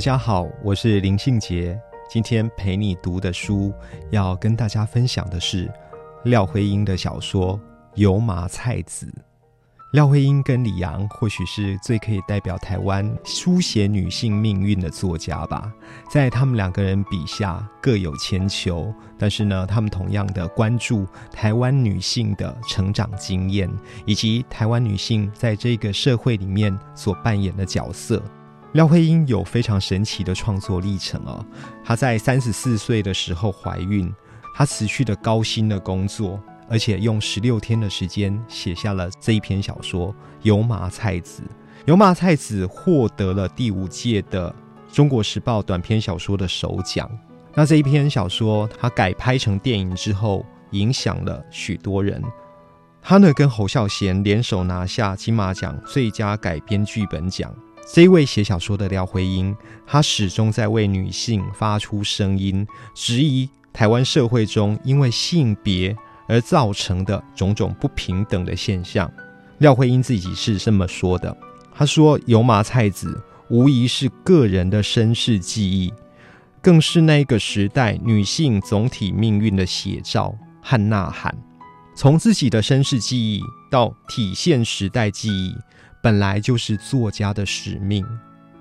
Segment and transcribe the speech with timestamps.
[0.00, 1.78] 大家好，我是林庆杰。
[2.08, 3.70] 今天陪你读的书，
[4.08, 5.70] 要跟大家分享的是
[6.24, 7.58] 廖辉英的小说
[7.96, 9.04] 《油麻菜籽》。
[9.92, 15.70] 廖慧英跟李阳或许是最可以代表台湾书写女性命运的作家吧。
[16.10, 23.70] 在他们两个人笔下各有千秋，但是呢，他们同样的关注台湾女性的成长经验，
[24.06, 28.22] 以及台湾女性在这个社会里面所扮演的角色。
[28.72, 31.44] 廖慧英有非常神奇的创作历程哦。
[31.84, 34.12] 她在三十四岁的时候怀孕，
[34.54, 36.40] 她持续的高薪的工作。
[36.72, 41.42] 而且用十六天的时间写下了这一篇小说《油麻菜籽》。
[41.86, 44.54] 《油麻菜籽》获得了第五届的
[44.92, 47.10] 中国时报短篇小说的首奖。
[47.54, 52.22] 那这一篇小说，它改拍成电影之后，影响了许多人。
[53.02, 57.52] 他呢，跟侯孝贤联手拿下金马奖最佳改编剧本奖。
[57.86, 65.96] 这一位写小说的廖辉英，她始终在为女性发出声音，质疑台湾社会中因为性别。
[66.28, 69.12] 而造成的种种不平等的现象，
[69.58, 71.36] 廖慧英自己是这么说的
[71.74, 75.92] ：“她说，油麻菜籽无疑是个人的身世记忆，
[76.62, 80.32] 更是那个时代女性总体命运的写照
[80.62, 81.36] 和呐喊。
[81.96, 85.52] 从自己的身世记忆到体现时代记忆，
[86.02, 88.06] 本来就是作家的使命。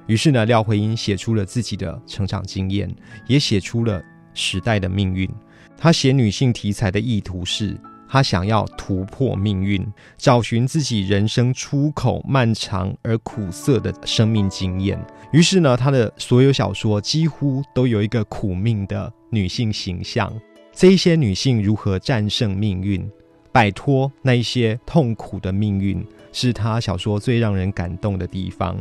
[0.08, 2.94] 于是呢，廖慧英写出了自己的成长经验，
[3.28, 4.02] 也写出了
[4.34, 5.30] 时代的命运。”
[5.78, 9.86] 她写女性题材的意图是，她想要突破命运，
[10.18, 15.00] 找寻自己人生出口漫长而苦涩的生命经验。
[15.32, 20.30] 于是呢，她的所有小说几乎都有一个苦命的女性形象。
[20.74, 23.08] 这一些女性如何战胜命运，
[23.52, 28.78] 摆脱那一些痛苦的命运，是他小说最让人感动的地方。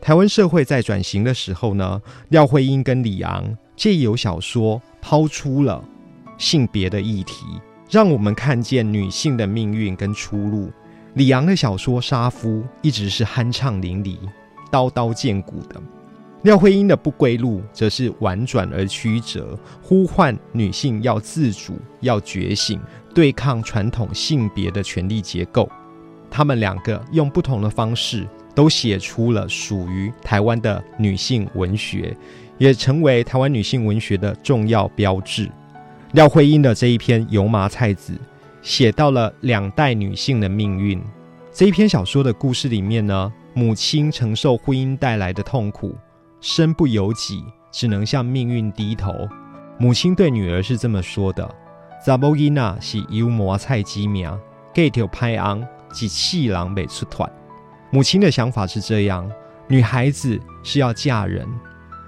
[0.00, 5.82] 台湾社会在转型的时候呢，廖慧英跟李昂借由小说抛出了。
[6.38, 7.44] 性别的议题，
[7.88, 10.72] 让我们看见女性的命运跟出路。
[11.14, 12.48] 李昂的小说《杀夫》
[12.80, 14.16] 一直是酣畅淋漓、
[14.68, 15.80] 刀刀见骨的；
[16.42, 22.80] 廖慧英的《不归路》则是婉转而曲折，呼唤女性要自主、要觉醒，
[23.14, 25.68] 对抗传统性别的权力结构。
[26.34, 32.16] 他们两个用不同的方式，都写出了属于台湾的女性文学，
[32.56, 35.50] 也成为台湾女性文学的重要标志。
[36.12, 38.14] 廖慧英的这一篇《油麻菜籽》，
[38.62, 40.98] 写到了两代女性的命运。
[41.52, 45.94] 这一篇小说的故事里面呢，母亲承受婚姻带来的痛苦，
[46.40, 49.12] 身不由己，只能向命运低头。
[49.78, 51.46] 母亲对女儿是这么说的
[52.06, 54.30] ：“查某囡仔是油麻菜籽命，
[54.74, 57.30] 计条拍昂，及气郎没出团。”
[57.92, 59.30] 母亲的想法是这样：
[59.68, 61.46] 女孩子是要嫁人，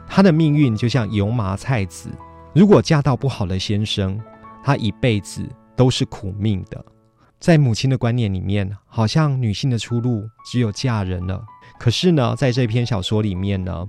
[0.08, 2.10] 她的命运就像油麻菜籽。
[2.54, 4.18] 如果嫁到不好的先生，
[4.64, 5.46] 她一辈子
[5.76, 6.84] 都是苦命的。
[7.38, 11.44] 在母亲的观念里面，好像女性的出路只有嫁人了。
[11.78, 13.86] 可是呢，在这篇小说里面呢，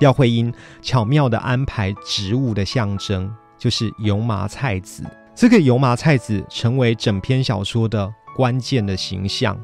[0.00, 5.04] 廖慧英巧妙的安排植物的象征，就是油麻菜籽。
[5.32, 9.58] 这个油麻菜籽成为整篇小说的关键的形象。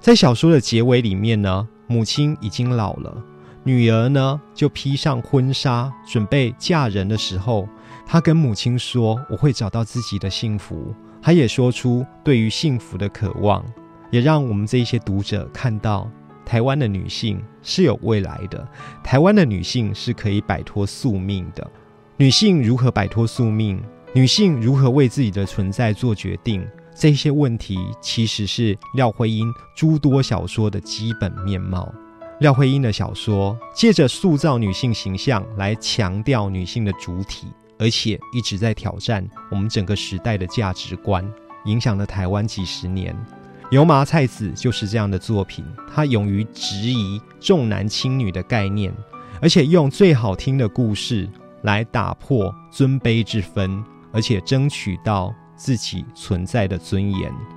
[0.00, 3.22] 在小说的结尾里面呢，母亲已经老了，
[3.62, 7.68] 女儿呢就披上婚纱准备嫁人的时候。
[8.04, 10.92] 她跟母亲说：“我会找到自己的幸福。”
[11.22, 13.64] 她也说出对于幸福的渴望，
[14.10, 16.10] 也让我们这些读者看到
[16.44, 18.68] 台湾的女性是有未来的。
[19.04, 21.64] 台湾的女性是可以摆脱宿命的。
[22.16, 23.80] 女性如何摆脱宿命？
[24.12, 26.66] 女性如何为自己的存在做决定？
[26.98, 31.92] 这些问题其实是廖慧英诸多小说的基本面貌。
[32.40, 37.48] 廖慧英的小说借着塑造女性形象来强调女性的主体。
[37.78, 41.22] 而且一直在挑战我们整个时代的价值观，
[41.66, 43.14] 影响了台湾几十年。
[43.70, 45.62] 油麻菜籽就是这样的作品，
[45.94, 48.90] 它勇于质疑重男轻女的概念，
[49.42, 51.28] 而且用最好听的故事
[51.64, 57.55] 来打破尊卑之分，而且争取到自己存在的尊严。